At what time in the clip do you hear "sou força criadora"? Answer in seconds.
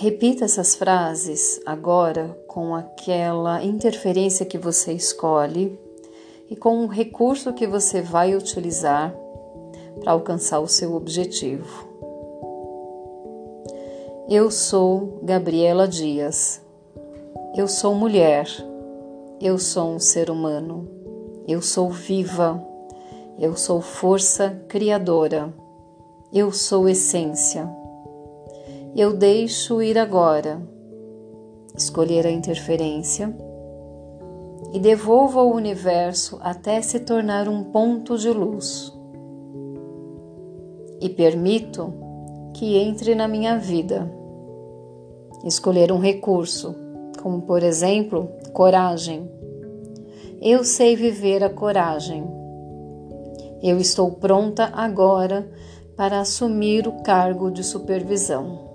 23.54-25.52